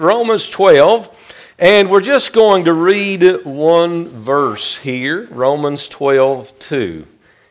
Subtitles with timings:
[0.00, 7.06] Romans 12, and we're just going to read one verse here Romans 12, 2.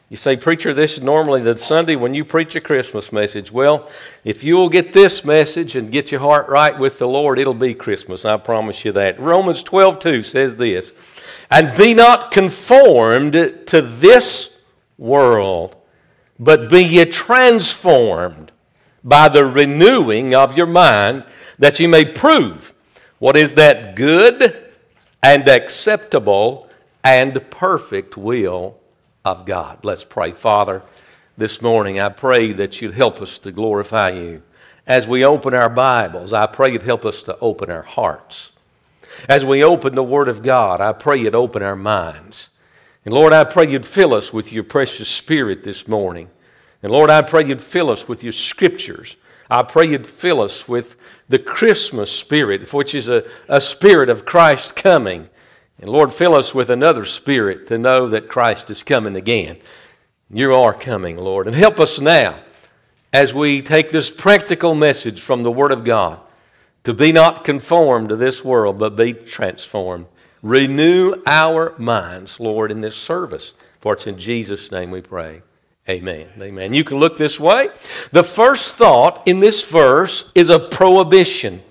[0.09, 3.51] You say, Preacher, this is normally the Sunday when you preach a Christmas message.
[3.51, 3.87] Well,
[4.23, 7.75] if you'll get this message and get your heart right with the Lord, it'll be
[7.75, 8.25] Christmas.
[8.25, 9.19] I promise you that.
[9.19, 10.91] Romans 12, 2 says this
[11.51, 13.33] And be not conformed
[13.67, 14.59] to this
[14.97, 15.77] world,
[16.39, 18.51] but be ye transformed
[19.03, 21.23] by the renewing of your mind,
[21.59, 22.73] that you may prove
[23.19, 24.73] what is that good
[25.21, 26.69] and acceptable
[27.03, 28.77] and perfect will
[29.25, 29.79] of God.
[29.83, 30.31] Let's pray.
[30.31, 30.81] Father,
[31.37, 34.41] this morning I pray that you'd help us to glorify you.
[34.87, 38.51] As we open our Bibles, I pray you'd help us to open our hearts.
[39.27, 42.49] As we open the Word of God, I pray you'd open our minds.
[43.05, 46.29] And Lord, I pray you'd fill us with your precious Spirit this morning.
[46.81, 49.15] And Lord, I pray you'd fill us with your scriptures.
[49.49, 50.95] I pray you'd fill us with
[51.29, 55.29] the Christmas spirit, which is a, a spirit of Christ coming.
[55.79, 59.57] And Lord, fill us with another spirit to know that Christ is coming again.
[60.29, 61.47] You are coming, Lord.
[61.47, 62.39] And help us now
[63.13, 66.19] as we take this practical message from the Word of God
[66.83, 70.07] to be not conformed to this world, but be transformed.
[70.41, 73.53] Renew our minds, Lord, in this service.
[73.81, 75.41] For it's in Jesus' name we pray.
[75.89, 76.27] Amen.
[76.39, 76.73] Amen.
[76.73, 77.69] You can look this way.
[78.11, 81.63] The first thought in this verse is a prohibition.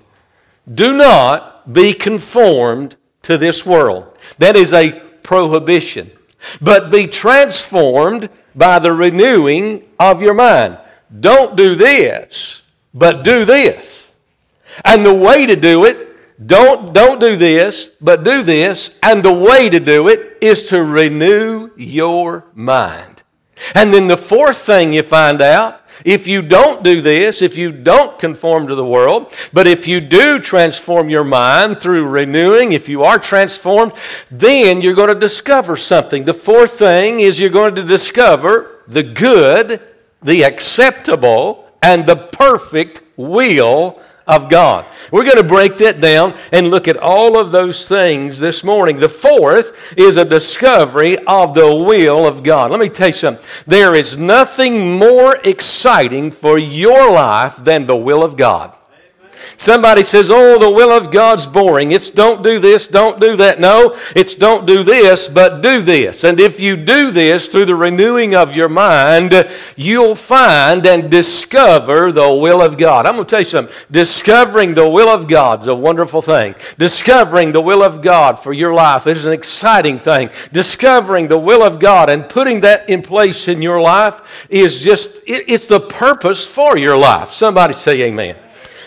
[0.68, 4.18] Do not be conformed to this world.
[4.38, 4.90] That is a
[5.22, 6.10] prohibition.
[6.60, 10.78] But be transformed by the renewing of your mind.
[11.20, 14.08] Don't do this, but do this.
[14.84, 18.98] And the way to do it, don't, don't do this, but do this.
[19.02, 23.17] And the way to do it is to renew your mind.
[23.74, 27.72] And then the fourth thing you find out if you don't do this, if you
[27.72, 32.88] don't conform to the world, but if you do transform your mind through renewing, if
[32.88, 33.92] you are transformed,
[34.30, 36.24] then you're going to discover something.
[36.24, 39.80] The fourth thing is you're going to discover the good,
[40.22, 44.84] the acceptable, and the perfect will of God.
[45.10, 48.98] We're going to break that down and look at all of those things this morning.
[48.98, 52.70] The fourth is a discovery of the will of God.
[52.70, 53.44] Let me tell you something.
[53.66, 58.74] There is nothing more exciting for your life than the will of God.
[59.58, 61.90] Somebody says, Oh, the will of God's boring.
[61.90, 63.58] It's don't do this, don't do that.
[63.58, 66.22] No, it's don't do this, but do this.
[66.22, 72.12] And if you do this through the renewing of your mind, you'll find and discover
[72.12, 73.04] the will of God.
[73.04, 73.74] I'm going to tell you something.
[73.90, 76.54] Discovering the will of God is a wonderful thing.
[76.78, 80.30] Discovering the will of God for your life is an exciting thing.
[80.52, 85.20] Discovering the will of God and putting that in place in your life is just,
[85.26, 87.32] it's the purpose for your life.
[87.32, 88.36] Somebody say amen.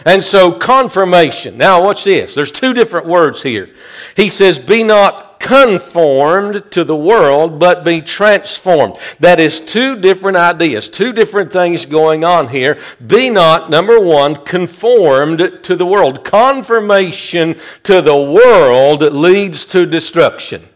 [0.06, 1.58] And so, confirmation.
[1.58, 2.34] Now, watch this.
[2.34, 3.70] There's two different words here.
[4.16, 8.96] He says, Be not conformed to the world, but be transformed.
[9.20, 12.80] That is two different ideas, two different things going on here.
[13.06, 16.24] Be not, number one, conformed to the world.
[16.24, 20.68] Confirmation to the world leads to destruction.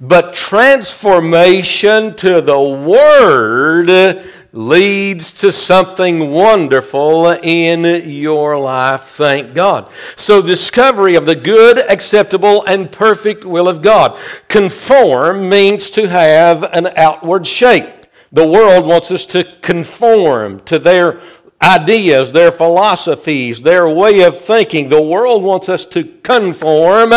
[0.00, 3.88] But transformation to the Word
[4.54, 9.02] leads to something wonderful in your life.
[9.02, 9.90] Thank God.
[10.14, 14.18] So, discovery of the good, acceptable, and perfect will of God.
[14.48, 18.06] Conform means to have an outward shape.
[18.30, 21.20] The world wants us to conform to their
[21.62, 24.88] ideas, their philosophies, their way of thinking.
[24.88, 27.12] The world wants us to conform.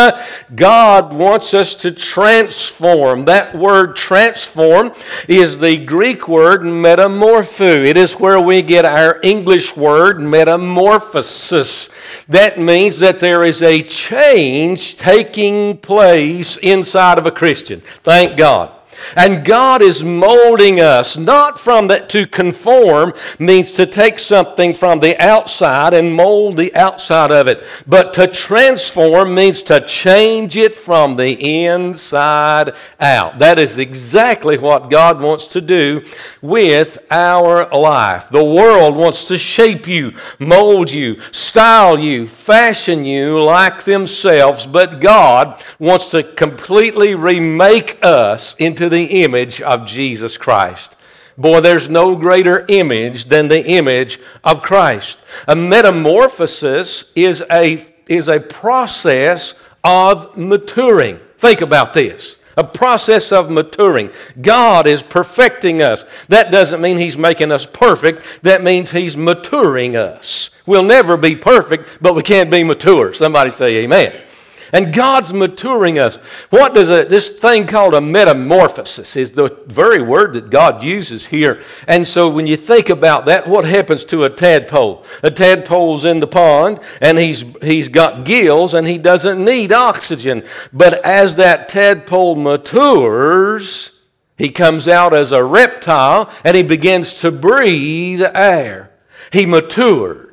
[0.54, 3.26] God wants us to transform.
[3.26, 4.92] That word transform
[5.28, 7.86] is the Greek word metamorpho.
[7.86, 11.90] It is where we get our English word metamorphosis.
[12.28, 17.82] That means that there is a change taking place inside of a Christian.
[18.02, 18.77] Thank God.
[19.16, 25.00] And God is molding us, not from that to conform means to take something from
[25.00, 30.74] the outside and mold the outside of it, but to transform means to change it
[30.74, 33.38] from the inside out.
[33.38, 36.04] That is exactly what God wants to do
[36.40, 38.28] with our life.
[38.30, 45.00] The world wants to shape you, mold you, style you, fashion you like themselves, but
[45.00, 50.96] God wants to completely remake us into the image of Jesus Christ.
[51.36, 55.18] Boy, there's no greater image than the image of Christ.
[55.46, 59.54] A metamorphosis is a, is a process
[59.84, 61.20] of maturing.
[61.38, 62.36] Think about this.
[62.58, 64.10] a process of maturing.
[64.42, 66.04] God is perfecting us.
[66.28, 70.50] That doesn't mean He's making us perfect, that means He's maturing us.
[70.66, 73.14] We'll never be perfect, but we can't be mature.
[73.14, 74.24] Somebody say amen.
[74.72, 76.16] And God's maturing us.
[76.50, 81.26] What does a, this thing called a metamorphosis is the very word that God uses
[81.26, 81.62] here.
[81.86, 85.04] And so when you think about that, what happens to a tadpole?
[85.22, 90.44] A tadpole's in the pond and he's, he's got gills and he doesn't need oxygen.
[90.72, 93.92] But as that tadpole matures,
[94.36, 98.92] he comes out as a reptile and he begins to breathe air.
[99.32, 100.27] He matured.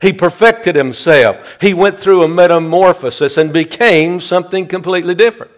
[0.00, 1.58] He perfected himself.
[1.60, 5.52] He went through a metamorphosis and became something completely different.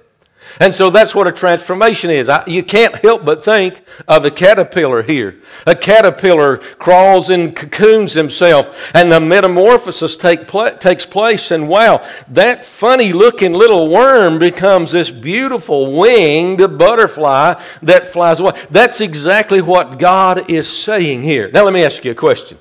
[0.60, 2.28] And so that's what a transformation is.
[2.28, 5.40] I, you can't help but think of a caterpillar here.
[5.66, 11.50] A caterpillar crawls and cocoons himself, and the metamorphosis take pl- takes place.
[11.50, 18.52] And wow, that funny looking little worm becomes this beautiful winged butterfly that flies away.
[18.70, 21.50] That's exactly what God is saying here.
[21.50, 22.58] Now, let me ask you a question.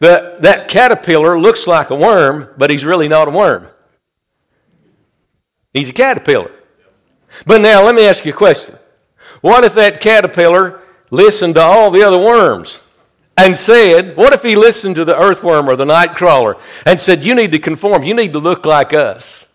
[0.00, 3.68] That, that caterpillar looks like a worm, but he's really not a worm.
[5.72, 6.50] He's a caterpillar.
[7.46, 8.78] But now let me ask you a question.
[9.40, 10.80] What if that caterpillar
[11.10, 12.80] listened to all the other worms
[13.36, 16.56] and said, What if he listened to the earthworm or the night crawler
[16.86, 19.46] and said, You need to conform, you need to look like us,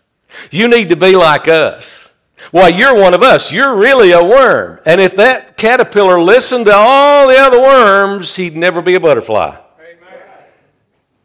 [0.50, 2.10] you need to be like us?
[2.50, 3.52] Why, you're one of us.
[3.52, 4.80] You're really a worm.
[4.86, 9.56] And if that caterpillar listened to all the other worms, he'd never be a butterfly.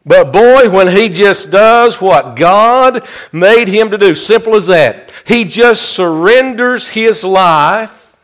[0.06, 5.10] But boy, when he just does what God made him to do, simple as that,
[5.26, 8.16] he just surrenders his life.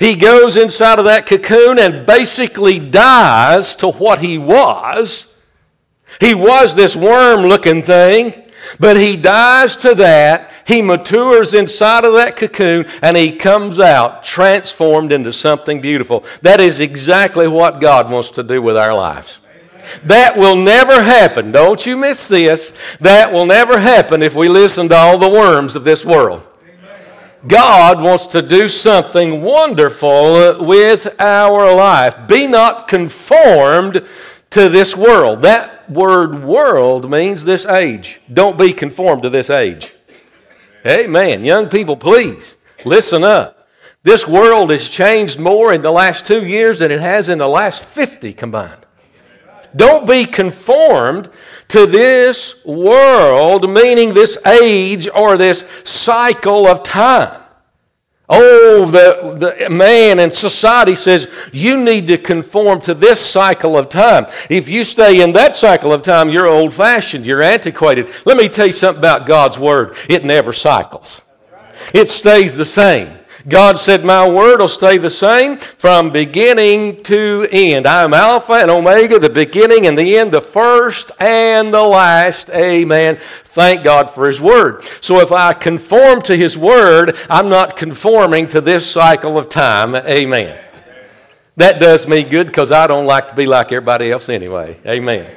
[0.00, 5.28] He goes inside of that cocoon and basically dies to what he was.
[6.20, 8.42] He was this worm looking thing,
[8.80, 10.50] but he dies to that.
[10.66, 16.24] He matures inside of that cocoon and he comes out transformed into something beautiful.
[16.42, 19.38] That is exactly what God wants to do with our lives.
[20.04, 21.52] That will never happen.
[21.52, 22.72] Don't you miss this.
[23.00, 26.42] That will never happen if we listen to all the worms of this world.
[27.46, 32.26] God wants to do something wonderful with our life.
[32.26, 34.06] Be not conformed
[34.50, 35.42] to this world.
[35.42, 38.20] That word world means this age.
[38.32, 39.92] Don't be conformed to this age.
[40.86, 41.44] Amen.
[41.44, 43.68] Young people, please listen up.
[44.04, 47.48] This world has changed more in the last two years than it has in the
[47.48, 48.83] last 50 combined.
[49.76, 51.30] Don't be conformed
[51.68, 57.40] to this world, meaning this age or this cycle of time.
[58.26, 63.90] Oh, the, the man and society says you need to conform to this cycle of
[63.90, 64.26] time.
[64.48, 68.08] If you stay in that cycle of time, you're old fashioned, you're antiquated.
[68.24, 71.20] Let me tell you something about God's Word it never cycles,
[71.92, 73.18] it stays the same.
[73.46, 77.86] God said, My word will stay the same from beginning to end.
[77.86, 82.48] I am Alpha and Omega, the beginning and the end, the first and the last.
[82.50, 83.18] Amen.
[83.20, 84.84] Thank God for His word.
[85.02, 89.94] So if I conform to His word, I'm not conforming to this cycle of time.
[89.94, 90.58] Amen.
[91.56, 94.78] That does me good because I don't like to be like everybody else anyway.
[94.86, 95.30] Amen.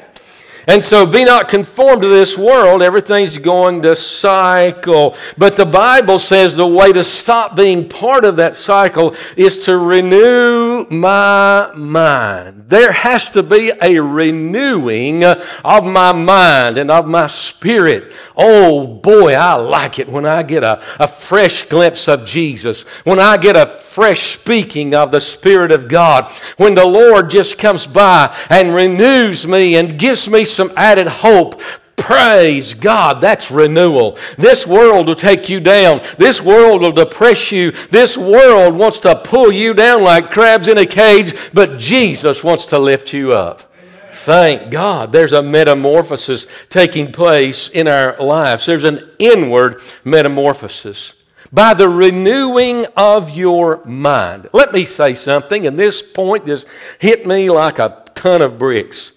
[0.68, 2.82] And so be not conformed to this world.
[2.82, 5.16] Everything's going to cycle.
[5.38, 9.78] But the Bible says the way to stop being part of that cycle is to
[9.78, 12.66] renew my mind.
[12.68, 18.12] There has to be a renewing of my mind and of my spirit.
[18.36, 23.20] Oh boy, I like it when I get a, a fresh glimpse of Jesus, when
[23.20, 23.66] I get a
[23.98, 29.48] fresh speaking of the Spirit of God, when the Lord just comes by and renews
[29.48, 31.62] me and gives me some added hope.
[31.96, 34.18] Praise God, that's renewal.
[34.38, 36.02] This world will take you down.
[36.18, 37.72] This world will depress you.
[37.90, 42.66] This world wants to pull you down like crabs in a cage, but Jesus wants
[42.68, 43.74] to lift you up.
[44.14, 48.66] Thank God there's a metamorphosis taking place in our lives.
[48.66, 51.14] There's an inward metamorphosis
[51.52, 54.50] by the renewing of your mind.
[54.54, 56.68] Let me say something, and this point just
[57.00, 59.14] hit me like a ton of bricks.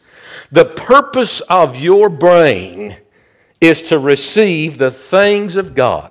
[0.53, 2.97] The purpose of your brain
[3.61, 6.10] is to receive the things of God.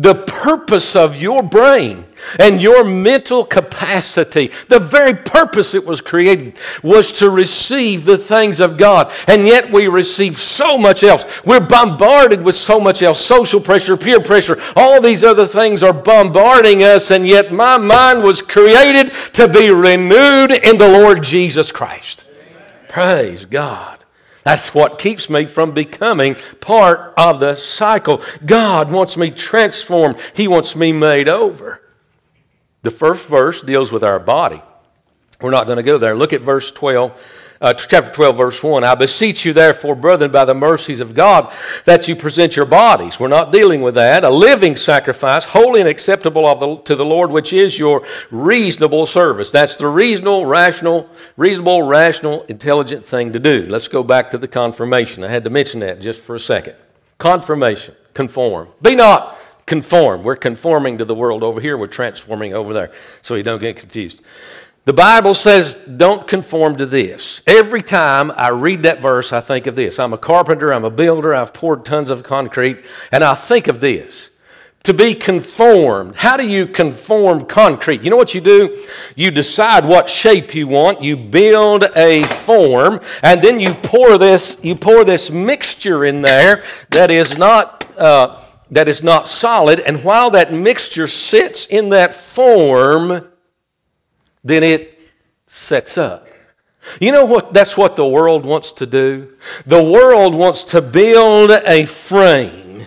[0.00, 2.04] The purpose of your brain
[2.38, 8.60] and your mental capacity, the very purpose it was created, was to receive the things
[8.60, 9.12] of God.
[9.26, 11.24] And yet we receive so much else.
[11.44, 15.92] We're bombarded with so much else social pressure, peer pressure, all these other things are
[15.92, 17.10] bombarding us.
[17.10, 22.24] And yet my mind was created to be renewed in the Lord Jesus Christ.
[22.88, 23.97] Praise God.
[24.48, 28.22] That's what keeps me from becoming part of the cycle.
[28.46, 31.82] God wants me transformed, He wants me made over.
[32.80, 34.62] The first verse deals with our body.
[35.40, 36.16] We're not going to go there.
[36.16, 38.84] Look at verse 12 uh, chapter 12, verse 1.
[38.84, 41.52] I beseech you, therefore, brethren, by the mercies of God,
[41.84, 43.18] that you present your bodies.
[43.18, 44.24] We're not dealing with that.
[44.24, 49.50] A living sacrifice, holy and acceptable the, to the Lord, which is your reasonable service.
[49.50, 53.66] That's the reasonable, rational, reasonable, rational, intelligent thing to do.
[53.68, 55.24] Let's go back to the confirmation.
[55.24, 56.76] I had to mention that just for a second.
[57.18, 58.68] Confirmation, conform.
[58.80, 60.22] Be not conform.
[60.22, 61.76] We're conforming to the world over here.
[61.76, 62.92] We're transforming over there.
[63.20, 64.22] So you don't get confused.
[64.88, 67.42] The Bible says, don't conform to this.
[67.46, 69.98] Every time I read that verse, I think of this.
[69.98, 73.82] I'm a carpenter, I'm a builder, I've poured tons of concrete, and I think of
[73.82, 74.30] this.
[74.84, 76.16] To be conformed.
[76.16, 78.00] How do you conform concrete?
[78.00, 78.82] You know what you do?
[79.14, 84.56] You decide what shape you want, you build a form, and then you pour this,
[84.62, 87.84] you pour this mixture in there that is not.
[87.98, 93.26] Uh, that is not solid, and while that mixture sits in that form,
[94.48, 94.98] then it
[95.46, 96.26] sets up.
[97.00, 97.52] You know what?
[97.52, 99.34] That's what the world wants to do.
[99.66, 102.86] The world wants to build a frame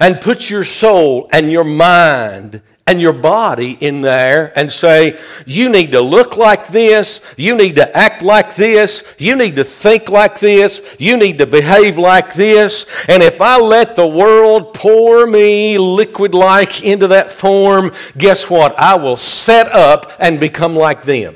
[0.00, 5.68] and put your soul and your mind and your body in there and say, you
[5.68, 10.08] need to look like this, you need to act like this, you need to think
[10.08, 12.86] like this, you need to behave like this.
[13.08, 18.78] And if I let the world pour me liquid like into that form, guess what?
[18.78, 21.34] I will set up and become like them.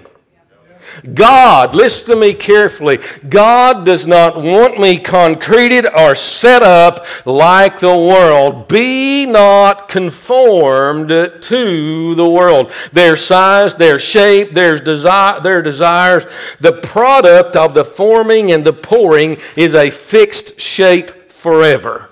[1.14, 2.98] God, listen to me carefully.
[3.28, 8.68] God does not want me concreted or set up like the world.
[8.68, 12.72] Be not conformed to the world.
[12.92, 16.26] Their size, their shape, their, desire, their desires,
[16.60, 22.10] the product of the forming and the pouring is a fixed shape forever.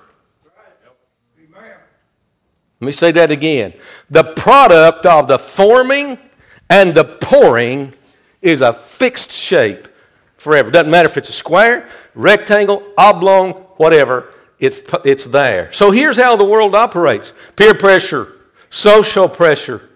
[2.81, 3.75] Let me say that again.
[4.09, 6.19] The product of the forming
[6.71, 7.95] and the pouring
[8.41, 9.89] is a fixed shape
[10.37, 10.71] forever.
[10.71, 15.73] Doesn't matter if it's a square, rectangle, oblong, whatever, it's, it's there.
[15.73, 18.33] So here's how the world operates peer pressure,
[18.71, 19.89] social pressure,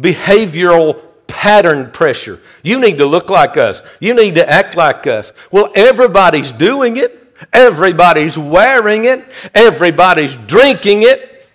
[0.00, 2.40] behavioral pattern pressure.
[2.62, 5.32] You need to look like us, you need to act like us.
[5.50, 7.16] Well, everybody's doing it.
[7.52, 9.24] Everybody's wearing it.
[9.54, 11.48] Everybody's drinking it.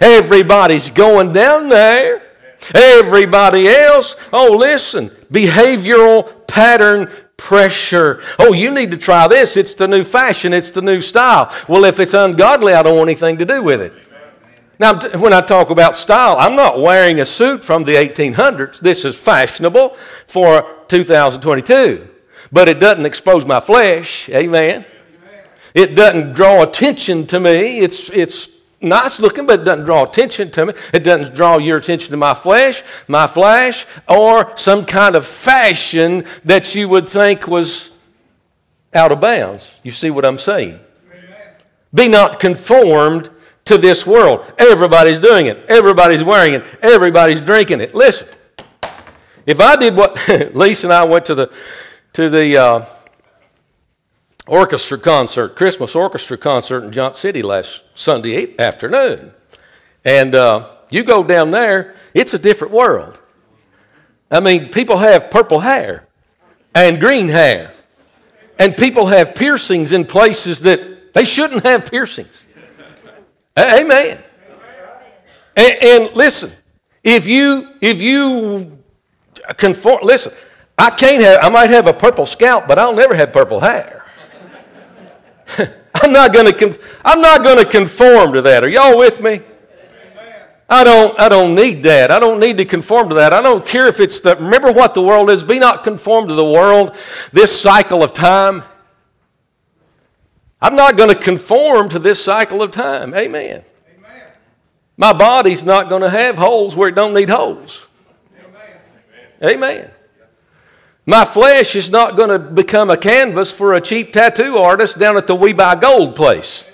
[0.00, 2.22] Everybody's going down there.
[2.74, 8.22] Everybody else, oh, listen, behavioral pattern pressure.
[8.38, 9.56] Oh, you need to try this.
[9.56, 11.52] It's the new fashion, it's the new style.
[11.68, 13.92] Well, if it's ungodly, I don't want anything to do with it.
[14.78, 18.80] Now, when I talk about style, I'm not wearing a suit from the 1800s.
[18.80, 22.08] This is fashionable for 2022.
[22.50, 24.28] But it doesn't expose my flesh.
[24.28, 24.84] Amen.
[25.74, 27.78] It doesn't draw attention to me.
[27.78, 28.48] It's, it's
[28.82, 30.74] nice looking, but it doesn't draw attention to me.
[30.92, 36.24] It doesn't draw your attention to my flesh, my flesh, or some kind of fashion
[36.44, 37.90] that you would think was
[38.94, 39.74] out of bounds.
[39.82, 40.80] You see what I'm saying?
[41.94, 43.30] Be not conformed
[43.64, 44.52] to this world.
[44.58, 45.64] Everybody's doing it.
[45.68, 46.64] Everybody's wearing it.
[46.82, 47.94] Everybody's drinking it.
[47.94, 48.28] Listen,
[49.46, 50.16] if I did what
[50.54, 51.52] Lisa and I went to the
[52.14, 52.86] to the uh,
[54.52, 59.32] orchestra concert, Christmas orchestra concert in Johnson City last Sunday afternoon.
[60.04, 63.18] And uh, you go down there, it's a different world.
[64.30, 66.06] I mean, people have purple hair
[66.74, 67.72] and green hair,
[68.58, 72.44] and people have piercings in places that they shouldn't have piercings.
[73.56, 74.22] Amen.
[75.56, 76.52] And, and listen,
[77.02, 78.78] if you if you
[79.56, 80.34] conform, listen,
[80.76, 81.38] I can't have.
[81.42, 84.01] I might have a purple scalp, but I'll never have purple hair.
[85.94, 88.64] I'm not going to I'm not going to conform to that.
[88.64, 89.40] Are y'all with me?
[90.72, 92.10] I don't, I don't need that.
[92.10, 93.34] I don't need to conform to that.
[93.34, 95.42] I don't care if it's the, remember what the world is.
[95.42, 96.96] Be not conformed to the world,
[97.30, 98.62] this cycle of time.
[100.62, 103.12] I'm not going to conform to this cycle of time.
[103.12, 103.64] Amen.
[103.98, 104.26] Amen.
[104.96, 107.86] My body's not going to have holes where it don't need holes.
[109.42, 109.56] Amen.
[109.56, 109.90] Amen.
[111.04, 115.16] My flesh is not going to become a canvas for a cheap tattoo artist down
[115.16, 116.64] at the We Buy Gold place.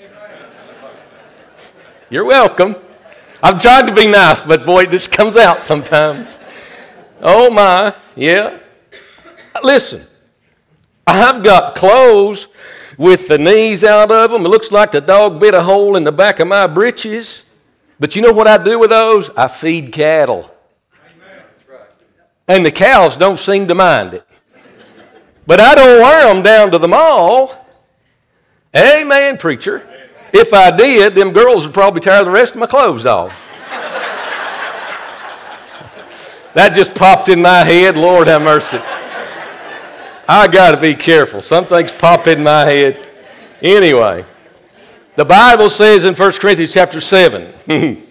[2.11, 2.77] You're welcome.
[3.43, 6.39] I've tried to be nice, but boy, it just comes out sometimes.
[7.23, 8.59] Oh my, yeah.
[9.63, 10.07] Listen,
[11.07, 12.49] I've got clothes
[12.99, 14.45] with the knees out of them.
[14.45, 17.45] It looks like the dog bit a hole in the back of my breeches.
[17.99, 19.31] But you know what I do with those?
[19.31, 20.55] I feed cattle.
[22.49, 24.27] And the cows don't seem to mind it.
[25.47, 27.67] But I don't wear them down to the mall.
[28.75, 29.87] Amen, preacher.
[30.33, 33.45] If I did, them girls would probably tear the rest of my clothes off.
[36.55, 37.97] that just popped in my head.
[37.97, 38.79] Lord have mercy.
[40.29, 41.41] I got to be careful.
[41.41, 43.07] Some things pop in my head.
[43.63, 44.25] Anyway,
[45.17, 47.55] the Bible says in 1 Corinthians chapter 7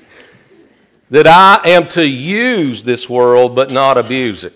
[1.09, 4.53] that I am to use this world but not abuse it.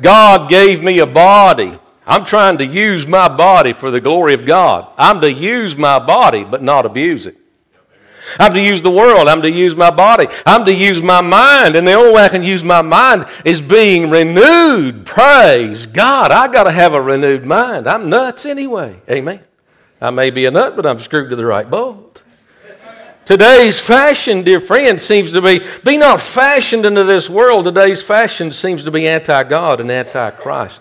[0.00, 1.78] God gave me a body.
[2.06, 4.92] I'm trying to use my body for the glory of God.
[4.96, 7.36] I'm to use my body but not abuse it.
[8.38, 9.28] I'm to use the world.
[9.28, 10.26] I'm to use my body.
[10.46, 11.76] I'm to use my mind.
[11.76, 15.04] And the only way I can use my mind is being renewed.
[15.04, 16.30] Praise God.
[16.30, 17.88] I got to have a renewed mind.
[17.88, 19.00] I'm nuts anyway.
[19.10, 19.40] Amen.
[20.00, 22.21] I may be a nut, but I'm screwed to the right bolt.
[23.24, 27.64] Today's fashion, dear friend, seems to be be not fashioned into this world.
[27.64, 30.80] Today's fashion seems to be anti God and anti Christ.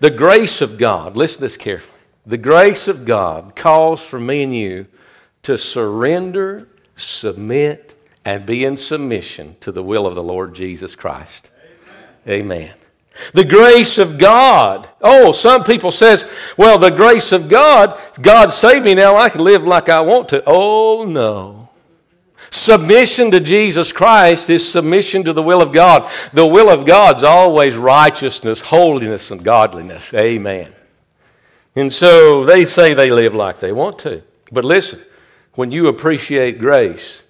[0.00, 1.98] The grace of God, listen to this carefully.
[2.24, 4.86] The grace of God calls for me and you
[5.42, 7.94] to surrender submit,
[8.24, 11.50] and be in submission to the will of the Lord Jesus Christ.
[12.26, 12.42] Amen.
[12.42, 12.74] Amen.
[13.34, 14.88] The grace of God.
[15.00, 16.24] Oh, some people says,
[16.56, 20.28] well, the grace of God, God saved me now I can live like I want
[20.30, 20.42] to.
[20.46, 21.61] Oh no.
[22.52, 26.08] Submission to Jesus Christ is submission to the will of God.
[26.34, 30.12] The will of God's always righteousness, holiness, and godliness.
[30.12, 30.74] Amen.
[31.74, 34.22] And so they say they live like they want to.
[34.52, 35.00] But listen,
[35.54, 37.24] when you appreciate grace,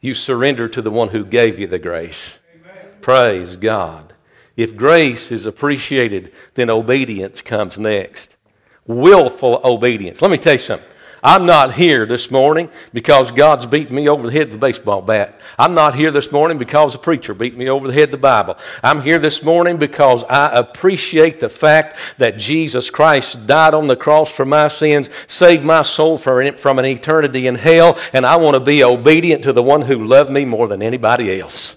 [0.00, 2.38] you surrender to the one who gave you the grace.
[2.54, 2.86] Amen.
[3.02, 4.14] Praise God.
[4.56, 8.38] If grace is appreciated, then obedience comes next.
[8.86, 10.22] Willful obedience.
[10.22, 10.88] Let me tell you something.
[11.26, 15.00] I'm not here this morning because God's beating me over the head with a baseball
[15.00, 15.40] bat.
[15.58, 18.18] I'm not here this morning because a preacher beat me over the head with the
[18.18, 18.58] Bible.
[18.82, 23.96] I'm here this morning because I appreciate the fact that Jesus Christ died on the
[23.96, 28.56] cross for my sins, saved my soul from an eternity in hell, and I want
[28.56, 31.76] to be obedient to the one who loved me more than anybody else.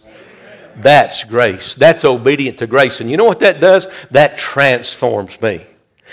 [0.76, 1.74] That's grace.
[1.74, 3.00] That's obedient to grace.
[3.00, 3.88] And you know what that does?
[4.12, 5.66] That transforms me.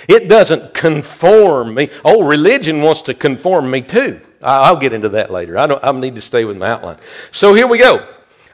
[0.08, 1.90] It doesn't conform me.
[2.04, 4.20] Oh, religion wants to conform me too.
[4.42, 5.56] I'll get into that later.
[5.58, 6.98] I, don't, I need to stay with my outline.
[7.30, 8.06] So here we go.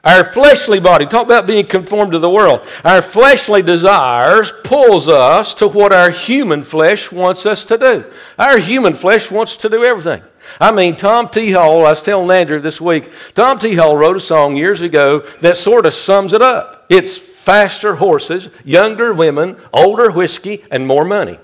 [0.03, 2.65] Our fleshly body, talk about being conformed to the world.
[2.83, 8.05] Our fleshly desires pulls us to what our human flesh wants us to do.
[8.39, 10.23] Our human flesh wants to do everything.
[10.59, 11.51] I mean, Tom T.
[11.51, 13.75] Hall, I was telling Andrew this week, Tom T.
[13.75, 16.87] Hall wrote a song years ago that sort of sums it up.
[16.89, 21.39] It's faster horses, younger women, older whiskey, and more money.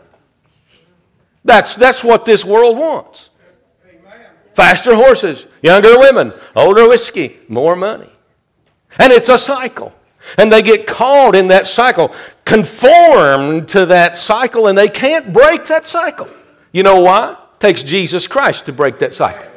[1.44, 3.32] That's, that's what this world wants.
[4.54, 8.12] Faster horses, younger women, older whiskey, more money.
[9.00, 9.92] And it's a cycle.
[10.38, 12.14] And they get caught in that cycle,
[12.46, 16.30] conformed to that cycle, and they can't break that cycle.
[16.72, 17.32] You know why?
[17.32, 19.50] It takes Jesus Christ to break that cycle.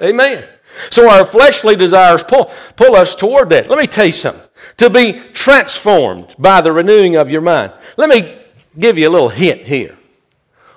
[0.00, 0.48] Amen.
[0.90, 3.68] So our fleshly desires pull, pull us toward that.
[3.68, 7.72] Let me tell you something to be transformed by the renewing of your mind.
[7.96, 8.38] Let me
[8.78, 9.96] give you a little hint here.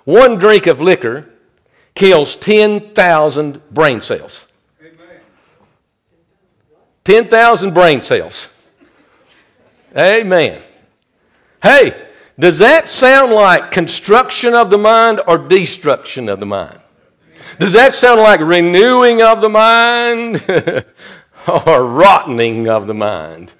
[0.05, 1.29] One drink of liquor
[1.95, 4.47] kills 10,000 brain cells.
[7.03, 8.49] 10,000 brain cells.
[9.95, 10.61] Amen.
[11.61, 12.07] Hey,
[12.39, 16.79] does that sound like construction of the mind or destruction of the mind?
[17.59, 20.35] Does that sound like renewing of the mind
[21.47, 23.51] or rottening of the mind?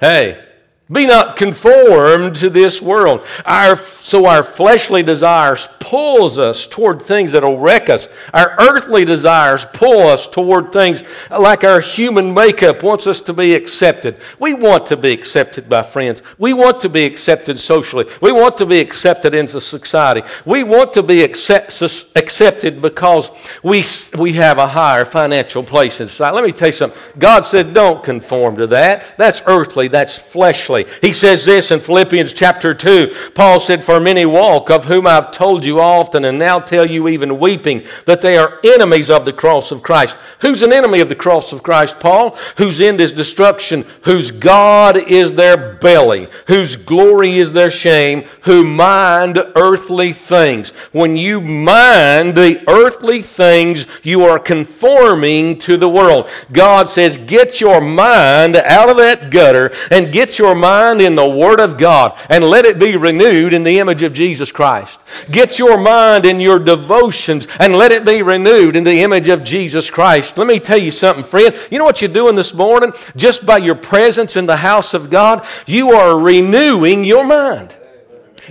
[0.00, 0.44] Hey,
[0.90, 3.24] be not conformed to this world.
[3.44, 8.08] Our, so our fleshly desires pulls us toward things that'll wreck us.
[8.34, 13.54] Our earthly desires pull us toward things like our human makeup wants us to be
[13.54, 14.20] accepted.
[14.38, 16.22] We want to be accepted by friends.
[16.36, 18.04] We want to be accepted socially.
[18.20, 20.28] We want to be accepted into society.
[20.44, 21.80] We want to be accept,
[22.14, 23.30] accepted because
[23.62, 23.82] we,
[24.18, 26.34] we have a higher financial place in society.
[26.34, 27.00] Let me tell you something.
[27.18, 29.16] God said, don't conform to that.
[29.16, 29.88] That's earthly.
[29.88, 30.84] That's fleshly.
[31.00, 33.30] He says this in Philippians chapter 2.
[33.34, 37.38] Paul said, For many walk, of whom I've told often, and now tell you even
[37.38, 40.16] weeping, that they are enemies of the cross of Christ.
[40.40, 42.36] Who's an enemy of the cross of Christ, Paul?
[42.56, 48.64] Whose end is destruction, whose God is their belly, whose glory is their shame, who
[48.64, 50.70] mind earthly things.
[50.92, 56.28] When you mind the earthly things, you are conforming to the world.
[56.52, 61.28] God says, Get your mind out of that gutter and get your mind in the
[61.28, 65.00] Word of God and let it be renewed in the image of Jesus Christ.
[65.30, 69.44] Get your mind in your devotions and let it be renewed in the image of
[69.44, 70.38] Jesus Christ.
[70.38, 71.54] Let me tell you something, friend.
[71.70, 72.92] You know what you're doing this morning?
[73.16, 77.77] Just by your presence in the house of God, you are renewing your mind.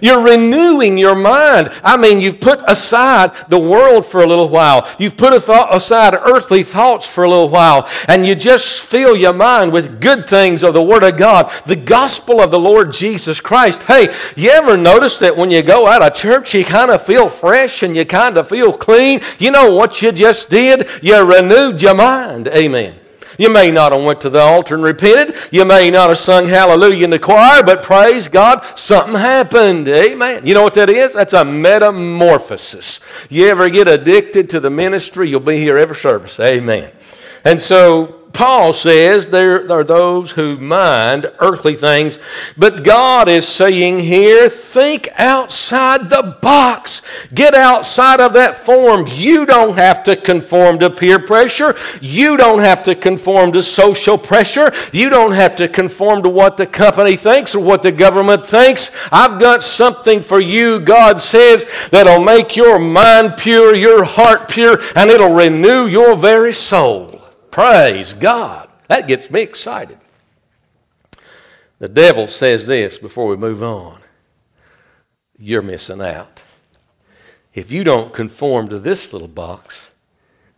[0.01, 1.71] You're renewing your mind.
[1.83, 4.87] I mean, you've put aside the world for a little while.
[4.97, 9.71] You've put aside earthly thoughts for a little while, and you just fill your mind
[9.71, 13.83] with good things of the Word of God, the gospel of the Lord Jesus Christ.
[13.83, 17.29] Hey, you ever notice that when you go out of church, you kind of feel
[17.29, 19.21] fresh and you kind of feel clean?
[19.39, 20.87] You know what you just did?
[21.01, 22.47] You renewed your mind.
[22.47, 22.99] Amen.
[23.37, 25.35] You may not have went to the altar and repented.
[25.51, 29.87] You may not have sung hallelujah in the choir, but praise God, something happened.
[29.87, 30.45] Amen.
[30.45, 31.13] You know what that is?
[31.13, 32.99] That's a metamorphosis.
[33.29, 36.39] You ever get addicted to the ministry, you'll be here every service.
[36.39, 36.91] Amen.
[37.43, 42.19] And so Paul says there are those who mind earthly things,
[42.55, 47.01] but God is saying here, think outside the box.
[47.33, 49.07] Get outside of that form.
[49.09, 51.75] You don't have to conform to peer pressure.
[51.99, 54.71] You don't have to conform to social pressure.
[54.93, 58.91] You don't have to conform to what the company thinks or what the government thinks.
[59.11, 64.79] I've got something for you, God says, that'll make your mind pure, your heart pure,
[64.95, 67.06] and it'll renew your very soul.
[67.57, 68.69] Praise God.
[68.87, 69.97] That gets me excited.
[71.79, 73.97] The devil says this before we move on
[75.39, 76.43] you're missing out.
[77.55, 79.89] If you don't conform to this little box,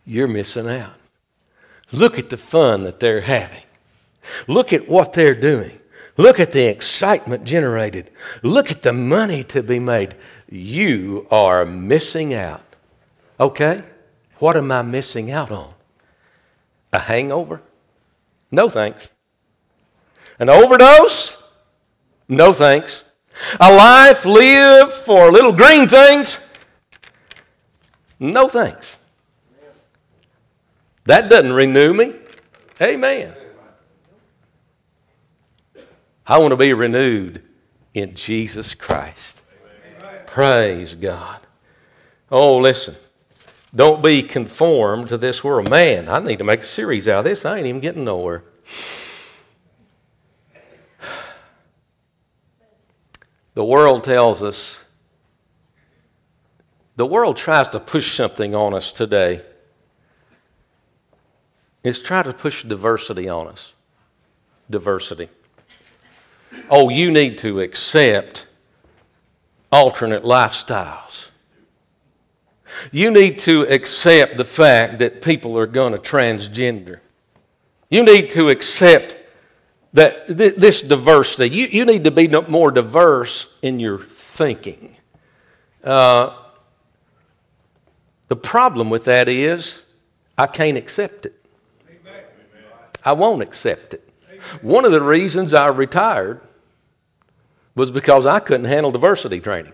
[0.04, 0.96] you're missing out.
[1.90, 3.62] Look at the fun that they're having.
[4.46, 5.80] Look at what they're doing.
[6.18, 8.10] Look at the excitement generated.
[8.42, 10.16] Look at the money to be made.
[10.50, 12.76] You are missing out.
[13.38, 13.84] Okay?
[14.38, 15.72] What am I missing out on?
[16.92, 17.62] A hangover?
[18.50, 19.08] No thanks.
[20.38, 21.36] An overdose?
[22.28, 23.04] No thanks.
[23.60, 26.40] A life lived for little green things?
[28.18, 28.96] No thanks.
[31.04, 32.14] That doesn't renew me.
[32.80, 33.34] Amen.
[36.26, 37.42] I want to be renewed
[37.94, 39.42] in Jesus Christ.
[40.26, 41.40] Praise God.
[42.30, 42.94] Oh, listen.
[43.74, 45.70] Don't be conformed to this world.
[45.70, 47.44] Man, I need to make a series out of this.
[47.44, 48.42] I ain't even getting nowhere.
[53.54, 54.82] The world tells us,
[56.96, 59.42] the world tries to push something on us today.
[61.82, 63.72] It's trying to push diversity on us.
[64.68, 65.28] Diversity.
[66.68, 68.46] Oh, you need to accept
[69.72, 71.29] alternate lifestyles.
[72.92, 77.00] You need to accept the fact that people are going to transgender.
[77.88, 79.16] You need to accept
[79.92, 81.54] that th- this diversity.
[81.54, 84.96] You, you need to be more diverse in your thinking.
[85.82, 86.36] Uh,
[88.28, 89.82] the problem with that is
[90.38, 91.34] I can't accept it.
[93.04, 94.08] I won't accept it.
[94.62, 96.40] One of the reasons I retired
[97.74, 99.72] was because I couldn't handle diversity training.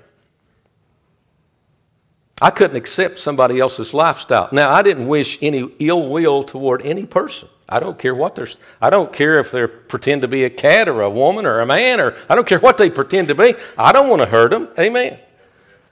[2.41, 4.49] I couldn't accept somebody else's lifestyle.
[4.53, 7.49] Now, I didn't wish any ill will toward any person.
[7.69, 8.49] I don't care what they're,
[8.81, 11.67] I don't care if they pretend to be a cat or a woman or a
[11.67, 13.55] man or I don't care what they pretend to be.
[13.77, 14.69] I don't want to hurt them.
[14.79, 15.19] Amen.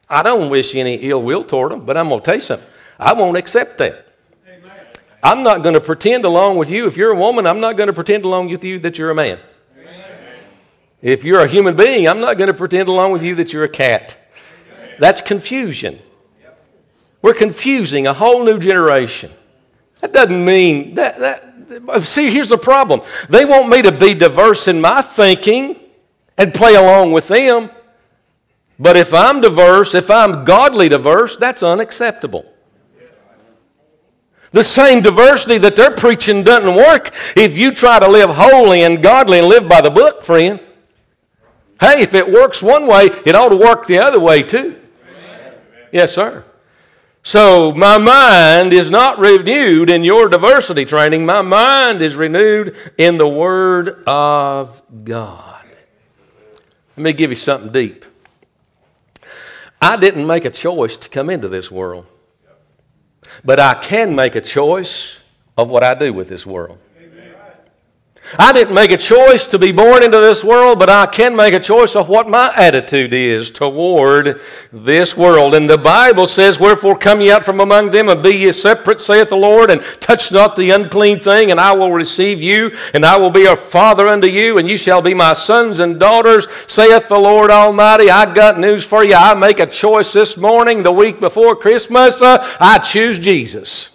[0.09, 2.69] I don't wish any ill will toward them, but I'm going to tell you something.
[2.99, 4.07] I won't accept that.
[4.47, 4.71] Amen.
[5.23, 6.87] I'm not going to pretend along with you.
[6.87, 9.15] If you're a woman, I'm not going to pretend along with you that you're a
[9.15, 9.41] man.
[9.81, 10.05] Amen.
[11.01, 13.65] If you're a human being, I'm not going to pretend along with you that you're
[13.65, 14.17] a cat.
[14.71, 14.97] Amen.
[15.01, 16.01] That's confusion.
[17.25, 19.31] We're confusing a whole new generation.
[20.03, 22.03] That doesn't mean that, that.
[22.03, 23.01] See, here's the problem.
[23.31, 25.81] They want me to be diverse in my thinking
[26.37, 27.71] and play along with them.
[28.79, 32.45] But if I'm diverse, if I'm godly diverse, that's unacceptable.
[34.53, 39.03] The same diversity that they're preaching doesn't work if you try to live holy and
[39.03, 40.61] godly and live by the book, friend.
[41.81, 44.79] Hey, if it works one way, it ought to work the other way too.
[45.91, 46.45] Yes, sir.
[47.27, 51.25] So my mind is not renewed in your diversity training.
[51.25, 55.65] My mind is renewed in the Word of God.
[56.97, 58.05] Let me give you something deep.
[59.81, 62.05] I didn't make a choice to come into this world,
[63.43, 65.19] but I can make a choice
[65.57, 66.79] of what I do with this world.
[68.39, 71.55] I didn't make a choice to be born into this world, but I can make
[71.55, 74.41] a choice of what my attitude is toward
[74.73, 75.55] this world.
[75.55, 79.01] And the Bible says, Wherefore come ye out from among them and be ye separate,
[79.01, 83.05] saith the Lord, and touch not the unclean thing, and I will receive you, and
[83.05, 86.47] I will be a father unto you, and you shall be my sons and daughters,
[86.67, 88.11] saith the Lord Almighty.
[88.11, 89.15] I got news for you.
[89.15, 92.23] I make a choice this morning, the week before Christmas.
[92.23, 93.94] Uh, I choose Jesus.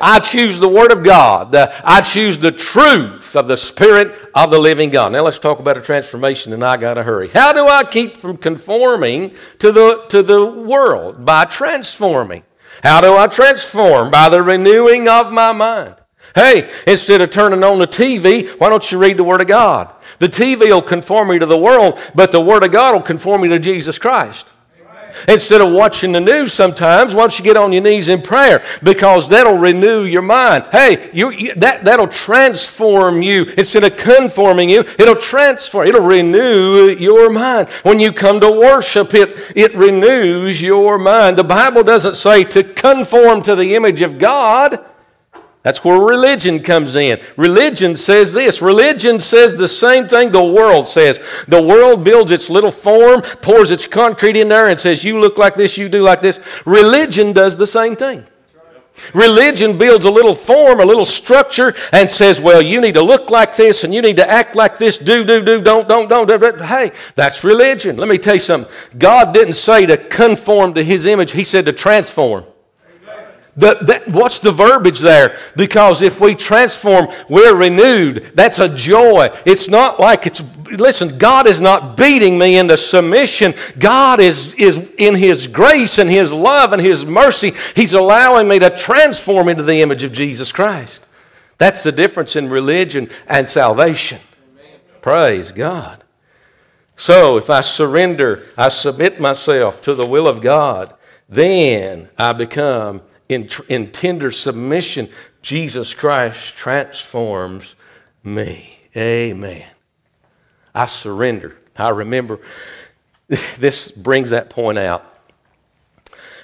[0.00, 1.54] I choose the Word of God.
[1.54, 5.12] I choose the truth of the Spirit of the living God.
[5.12, 7.28] Now let's talk about a transformation, and I got to hurry.
[7.28, 11.24] How do I keep from conforming to the, to the world?
[11.24, 12.44] By transforming.
[12.82, 14.10] How do I transform?
[14.10, 15.96] By the renewing of my mind.
[16.34, 19.94] Hey, instead of turning on the TV, why don't you read the Word of God?
[20.18, 23.42] The TV will conform me to the world, but the Word of God will conform
[23.42, 24.46] me to Jesus Christ.
[25.28, 28.64] Instead of watching the news sometimes, why don't you get on your knees in prayer?
[28.82, 30.66] Because that'll renew your mind.
[30.72, 33.44] Hey, you, you, that, that'll transform you.
[33.56, 37.68] Instead of conforming you, it'll transform, it'll renew your mind.
[37.82, 41.38] When you come to worship, it, it renews your mind.
[41.38, 44.84] The Bible doesn't say to conform to the image of God.
[45.64, 47.22] That's where religion comes in.
[47.38, 48.60] Religion says this.
[48.60, 51.18] Religion says the same thing the world says.
[51.48, 55.38] The world builds its little form, pours its concrete in there, and says, You look
[55.38, 56.38] like this, you do like this.
[56.66, 58.26] Religion does the same thing.
[59.14, 63.30] Religion builds a little form, a little structure, and says, Well, you need to look
[63.30, 66.26] like this, and you need to act like this, do, do, do, don't, don't, don't.
[66.28, 66.60] don't.
[66.60, 67.96] Hey, that's religion.
[67.96, 68.70] Let me tell you something.
[68.98, 72.44] God didn't say to conform to His image, He said to transform.
[73.56, 75.38] The, that, what's the verbiage there?
[75.54, 78.32] Because if we transform, we're renewed.
[78.34, 79.28] That's a joy.
[79.46, 83.54] It's not like it's, listen, God is not beating me into submission.
[83.78, 87.52] God is, is in His grace and His love and His mercy.
[87.76, 91.00] He's allowing me to transform into the image of Jesus Christ.
[91.58, 94.18] That's the difference in religion and salvation.
[95.00, 96.02] Praise God.
[96.96, 100.94] So if I surrender, I submit myself to the will of God,
[101.28, 105.08] then I become in, in tender submission,
[105.42, 107.74] Jesus Christ transforms
[108.22, 108.78] me.
[108.96, 109.66] Amen.
[110.74, 111.56] I surrender.
[111.76, 112.40] I remember,
[113.58, 115.10] this brings that point out.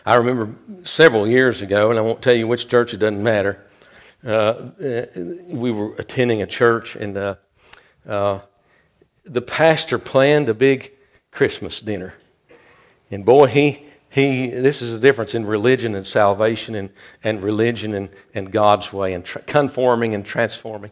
[0.04, 3.64] I remember several years ago, and I won't tell you which church, it doesn't matter.
[4.26, 4.70] Uh,
[5.46, 7.34] we were attending a church, and uh,
[8.08, 8.40] uh,
[9.24, 10.92] the pastor planned a big
[11.30, 12.14] Christmas dinner.
[13.10, 16.90] And boy, he, he, this is the difference in religion and salvation and,
[17.22, 20.90] and religion and, and God's way and tra- conforming and transforming.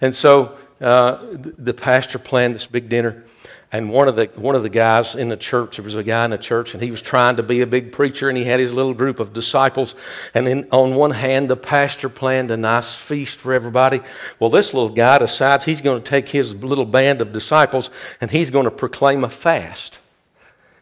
[0.00, 3.24] And so uh, the, pastor planned this big dinner.
[3.70, 6.24] And one of, the, one of the guys in the church, there was a guy
[6.24, 8.60] in the church, and he was trying to be a big preacher, and he had
[8.60, 9.94] his little group of disciples.
[10.34, 14.00] And then on one hand, the pastor planned a nice feast for everybody.
[14.38, 18.30] Well, this little guy decides he's going to take his little band of disciples and
[18.30, 19.98] he's going to proclaim a fast.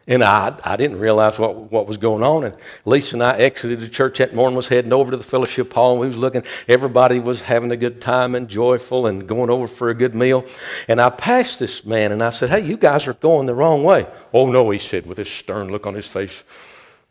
[0.07, 2.43] And I, I didn't realize what, what was going on.
[2.43, 5.73] And Lisa and I exited the church that morning, was heading over to the fellowship
[5.73, 6.43] hall, and we was looking.
[6.67, 10.45] Everybody was having a good time and joyful and going over for a good meal.
[10.87, 13.83] And I passed this man, and I said, hey, you guys are going the wrong
[13.83, 14.05] way.
[14.31, 16.43] Oh, no, he said, with his stern look on his face.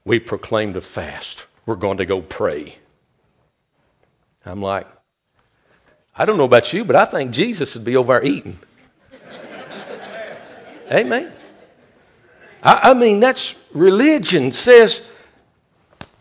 [0.04, 1.46] We proclaimed a fast.
[1.66, 2.76] We're going to go pray.
[4.46, 4.86] I'm like,
[6.14, 8.58] I don't know about you, but I think Jesus would be over eating.
[10.92, 11.32] Amen.
[12.64, 15.02] I, I mean, that's religion says,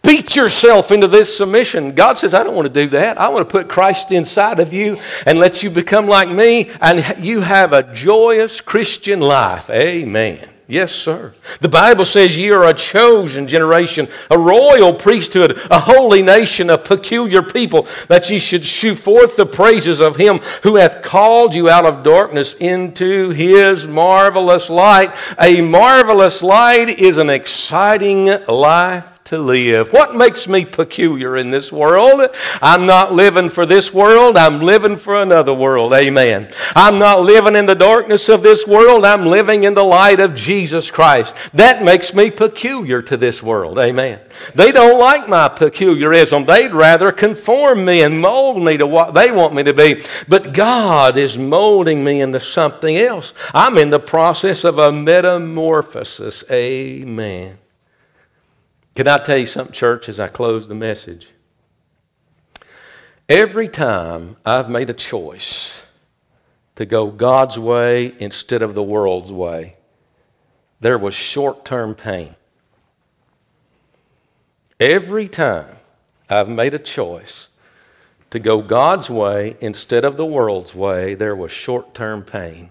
[0.04, 1.96] beat yourself into this submission.
[1.96, 3.18] God says, I don't want to do that.
[3.18, 7.24] I want to put Christ inside of you and let you become like me, and
[7.24, 9.70] you have a joyous Christian life.
[9.70, 10.53] Amen.
[10.74, 11.34] Yes, sir.
[11.60, 16.80] The Bible says you are a chosen generation, a royal priesthood, a holy nation, a
[16.80, 21.70] peculiar people, that ye should shew forth the praises of him who hath called you
[21.70, 25.14] out of darkness into his marvelous light.
[25.40, 29.94] A marvelous light is an exciting life to live.
[29.94, 32.28] What makes me peculiar in this world?
[32.62, 35.94] I'm not living for this world, I'm living for another world.
[35.94, 36.52] Amen.
[36.76, 40.36] I'm not living in the darkness of this world, I'm living in the light of
[40.36, 41.36] Jesus Christ.
[41.54, 43.80] That makes me peculiar to this world.
[43.80, 44.20] Amen.
[44.56, 49.32] They don't like my peculiarism, they'd rather conform me and mold me to what they
[49.32, 50.04] want me to be.
[50.28, 53.34] But God is molding me into something else.
[53.54, 56.44] I'm in the process of a metamorphosis.
[56.52, 57.60] Amen.
[58.96, 61.30] Can I tell you something, church, as I close the message?
[63.28, 65.86] Every time I've made a choice
[66.76, 69.78] to go God's way instead of the world's way,
[70.80, 72.36] there was short term pain.
[74.80, 75.78] Every time
[76.30, 77.50] I've made a choice
[78.30, 82.70] to go God's way instead of the world's way, there was short term pain,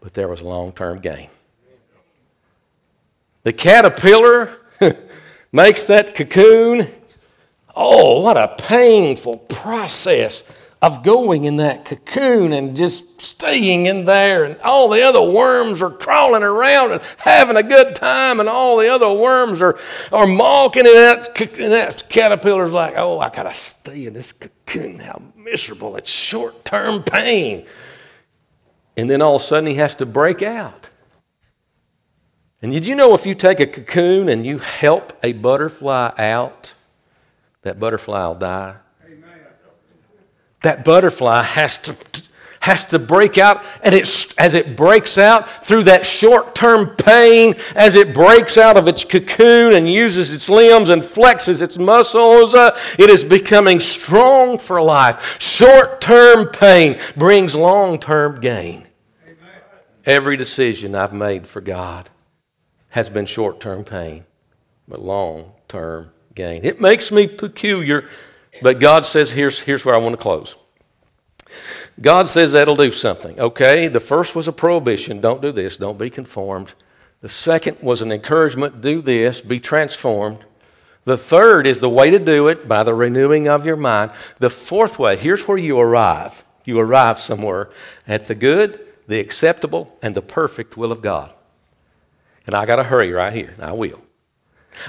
[0.00, 1.30] but there was long term gain.
[3.44, 4.59] The caterpillar
[5.52, 6.90] makes that cocoon.
[7.74, 10.44] Oh, what a painful process.
[10.82, 15.82] of going in that cocoon and just staying in there, and all the other worms
[15.82, 19.78] are crawling around and having a good time, and all the other worms are,
[20.10, 25.00] are mawking, and that, that caterpillar's like, oh, I gotta stay in this cocoon.
[25.00, 25.96] How miserable.
[25.96, 27.66] It's short term pain.
[28.96, 30.89] And then all of a sudden he has to break out.
[32.62, 36.74] And did you know if you take a cocoon and you help a butterfly out,
[37.62, 38.76] that butterfly will die?
[40.62, 41.96] that butterfly has to,
[42.60, 47.54] has to break out, and it, as it breaks out through that short term pain,
[47.74, 52.54] as it breaks out of its cocoon and uses its limbs and flexes its muscles,
[52.54, 55.40] uh, it is becoming strong for life.
[55.40, 58.86] Short term pain brings long term gain.
[59.24, 59.62] Amen.
[60.04, 62.10] Every decision I've made for God
[62.90, 64.24] has been short term pain,
[64.86, 66.64] but long term gain.
[66.64, 68.08] It makes me peculiar
[68.62, 70.56] but God says, here's, here's where I want to close.
[72.00, 73.38] God says that'll do something.
[73.38, 76.74] Okay, the first was a prohibition don't do this, don't be conformed.
[77.22, 80.44] The second was an encouragement do this, be transformed.
[81.04, 84.12] The third is the way to do it by the renewing of your mind.
[84.38, 86.44] The fourth way, here's where you arrive.
[86.64, 87.70] You arrive somewhere
[88.06, 91.32] at the good, the acceptable, and the perfect will of God.
[92.50, 93.54] And I got to hurry right here.
[93.60, 94.02] I will.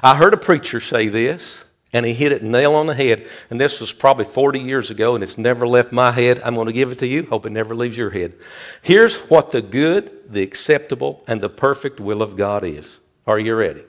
[0.01, 1.63] I heard a preacher say this.
[1.93, 3.27] And he hit it nail on the head.
[3.51, 6.41] And this was probably 40 years ago, and it's never left my head.
[6.43, 7.27] I'm going to give it to you.
[7.27, 8.33] Hope it never leaves your head.
[8.81, 12.99] Here's what the good, the acceptable, and the perfect will of God is.
[13.27, 13.83] Are you ready?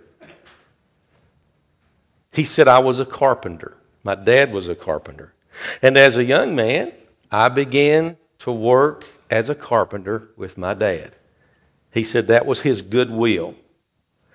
[2.30, 3.78] He said, I was a carpenter.
[4.04, 5.32] My dad was a carpenter.
[5.80, 6.92] And as a young man,
[7.30, 11.14] I began to work as a carpenter with my dad.
[11.92, 13.54] He said that was his good will.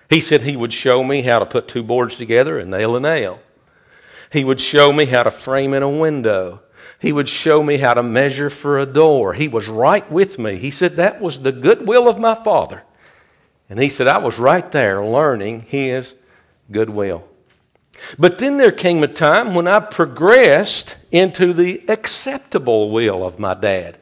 [0.08, 3.00] He said he would show me how to put two boards together and nail a
[3.00, 3.40] nail.
[4.32, 6.62] He would show me how to frame in a window.
[6.98, 9.34] He would show me how to measure for a door.
[9.34, 10.56] He was right with me.
[10.56, 12.82] He said that was the goodwill of my Father.
[13.68, 16.14] And he said I was right there learning his
[16.70, 17.24] goodwill.
[18.18, 23.54] But then there came a time when I progressed into the acceptable will of my
[23.54, 23.98] dad.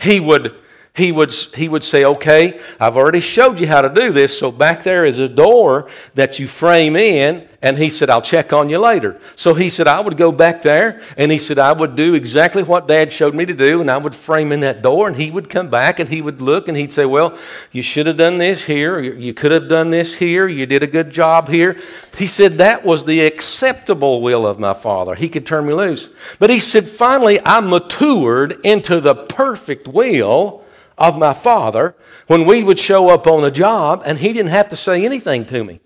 [0.00, 0.54] He would
[0.94, 4.50] he would, he would say, Okay, I've already showed you how to do this, so
[4.50, 7.48] back there is a door that you frame in.
[7.62, 9.20] And he said, I'll check on you later.
[9.36, 12.62] So he said, I would go back there, and he said, I would do exactly
[12.62, 15.30] what dad showed me to do, and I would frame in that door, and he
[15.30, 17.36] would come back and he would look and he'd say, Well,
[17.70, 20.86] you should have done this here, you could have done this here, you did a
[20.86, 21.78] good job here.
[22.16, 25.14] He said, That was the acceptable will of my father.
[25.14, 26.08] He could turn me loose.
[26.38, 30.64] But he said, Finally, I matured into the perfect will
[31.00, 34.68] of my father when we would show up on a job and he didn't have
[34.68, 35.80] to say anything to me.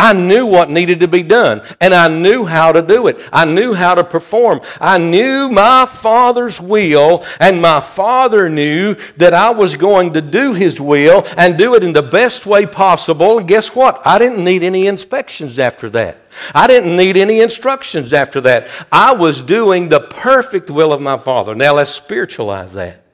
[0.00, 3.20] I knew what needed to be done, and I knew how to do it.
[3.30, 4.62] I knew how to perform.
[4.80, 10.54] I knew my Father's will, and my Father knew that I was going to do
[10.54, 13.38] His will and do it in the best way possible.
[13.38, 14.00] And guess what?
[14.06, 16.16] I didn't need any inspections after that.
[16.54, 18.68] I didn't need any instructions after that.
[18.90, 21.54] I was doing the perfect will of my Father.
[21.54, 23.04] Now let's spiritualize that.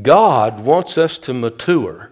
[0.00, 2.10] God wants us to mature.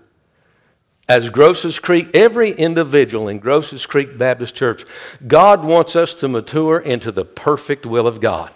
[1.09, 4.85] As Grosses Creek, every individual in Grosses Creek Baptist Church,
[5.27, 8.55] God wants us to mature into the perfect will of God.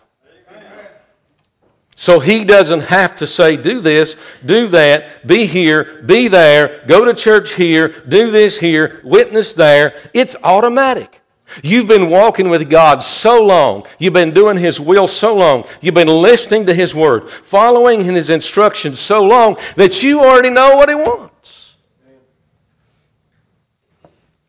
[1.97, 7.05] So he doesn't have to say, do this, do that, be here, be there, go
[7.05, 9.95] to church here, do this here, witness there.
[10.13, 11.23] It's automatic.
[11.63, 13.87] You've been walking with God so long.
[13.99, 15.65] You've been doing His will so long.
[15.81, 20.77] You've been listening to His word, following His instructions so long that you already know
[20.77, 21.77] what He wants.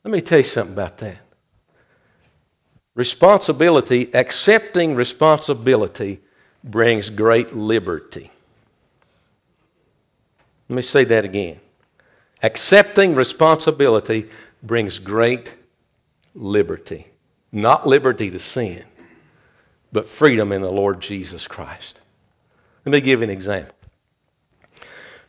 [0.03, 1.17] Let me tell you something about that.
[2.93, 6.21] Responsibility, accepting responsibility,
[6.63, 8.31] brings great liberty.
[10.69, 11.59] Let me say that again.
[12.41, 14.29] Accepting responsibility
[14.63, 15.55] brings great
[16.35, 17.07] liberty.
[17.51, 18.83] Not liberty to sin,
[19.91, 21.99] but freedom in the Lord Jesus Christ.
[22.85, 23.75] Let me give you an example.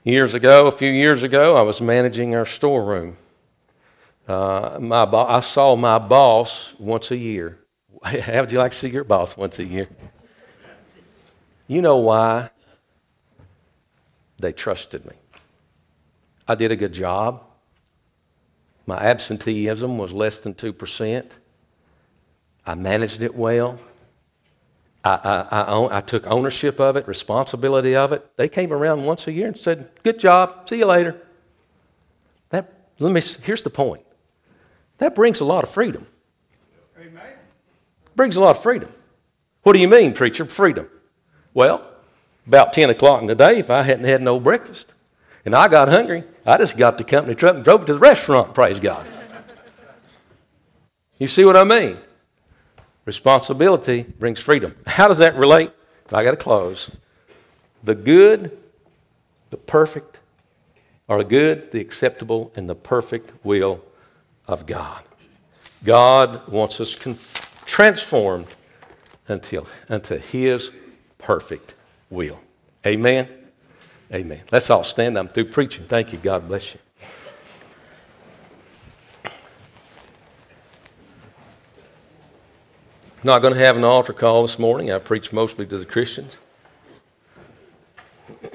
[0.04, 3.16] Years ago, a few years ago, I was managing our storeroom.
[4.28, 7.58] Uh, my bo- I saw my boss once a year.
[8.02, 9.88] How would you like to see your boss once a year?
[11.66, 12.50] You know why?
[14.38, 15.14] They trusted me.
[16.46, 17.45] I did a good job.
[18.86, 21.26] My absenteeism was less than 2%.
[22.64, 23.78] I managed it well.
[25.04, 28.36] I, I, I, own, I, took ownership of it, responsibility of it.
[28.36, 31.20] They came around once a year and said, Good job, see you later.
[32.50, 34.02] That, let me, here's the point
[34.98, 36.06] that brings a lot of freedom.
[36.98, 37.22] Amen.
[38.16, 38.92] Brings a lot of freedom.
[39.62, 40.46] What do you mean, preacher?
[40.46, 40.88] Freedom.
[41.54, 41.86] Well,
[42.46, 44.92] about 10 o'clock in the day, if I hadn't had no breakfast
[45.46, 47.98] and I got hungry, I just got the company truck and drove it to the
[48.00, 49.06] restaurant, praise God.
[51.18, 51.96] you see what I mean?
[53.04, 54.74] Responsibility brings freedom.
[54.86, 55.70] How does that relate?
[56.12, 56.90] I got to close.
[57.84, 58.58] The good,
[59.50, 60.18] the perfect,
[61.08, 63.84] are the good, the acceptable, and the perfect will
[64.48, 65.04] of God.
[65.84, 66.90] God wants us
[67.64, 68.48] transformed
[69.28, 70.72] until, unto His
[71.18, 71.74] perfect
[72.10, 72.40] will.
[72.84, 73.28] Amen.
[74.12, 74.42] Amen.
[74.52, 75.18] Let's all stand.
[75.18, 75.86] I'm through preaching.
[75.86, 76.18] Thank you.
[76.18, 76.80] God bless you.
[83.24, 84.92] Not going to have an altar call this morning.
[84.92, 86.38] I preach mostly to the Christians.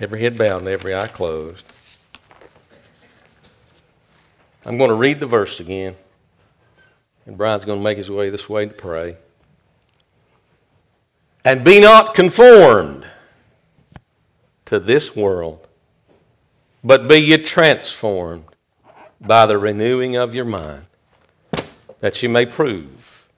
[0.00, 1.64] every head bowed and every eye closed.
[4.66, 5.94] I'm going to read the verse again,
[7.24, 9.16] and Brian's going to make his way this way to pray.
[11.46, 13.06] And be not conformed
[14.64, 15.68] to this world,
[16.82, 18.46] but be ye transformed
[19.20, 20.86] by the renewing of your mind,
[22.00, 23.28] that you may prove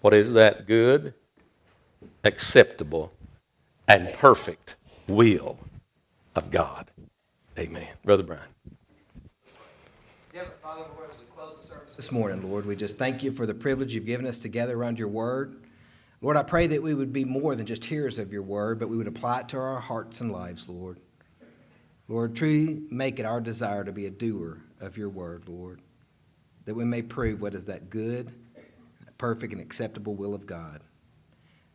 [0.00, 1.14] what is that good,
[2.24, 3.12] acceptable,
[3.86, 4.74] and perfect
[5.06, 5.56] will
[6.34, 6.90] of God.
[7.56, 7.90] Amen.
[8.04, 8.42] Brother Brian.
[11.94, 14.98] This morning, Lord, we just thank you for the privilege you've given us together around
[14.98, 15.62] your word.
[16.26, 18.88] Lord, I pray that we would be more than just hearers of your word, but
[18.88, 20.98] we would apply it to our hearts and lives, Lord.
[22.08, 25.82] Lord, truly make it our desire to be a doer of your word, Lord,
[26.64, 28.32] that we may prove what is that good,
[29.18, 30.80] perfect, and acceptable will of God.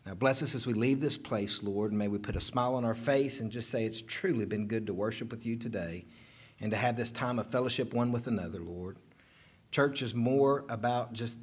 [0.05, 1.93] Now, bless us as we leave this place, Lord.
[1.93, 4.67] and May we put a smile on our face and just say it's truly been
[4.67, 6.03] good to worship with you today
[6.59, 8.97] and to have this time of fellowship one with another, Lord.
[9.71, 11.39] Church is more about just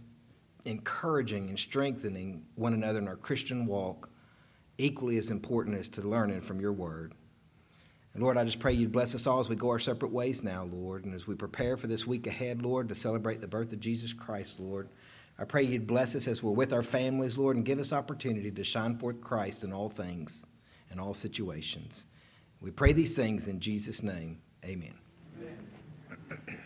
[0.64, 4.10] encouraging and strengthening one another in our Christian walk
[4.78, 7.14] equally as important as to learning from your word.
[8.14, 10.42] And Lord, I just pray you'd bless us all as we go our separate ways
[10.42, 13.72] now, Lord, and as we prepare for this week ahead, Lord, to celebrate the birth
[13.72, 14.88] of Jesus Christ, Lord.
[15.38, 18.50] I pray you'd bless us as we're with our families, Lord, and give us opportunity
[18.50, 20.46] to shine forth Christ in all things,
[20.90, 22.06] in all situations.
[22.60, 24.40] We pray these things in Jesus' name.
[24.64, 24.94] Amen.
[25.36, 26.64] Amen.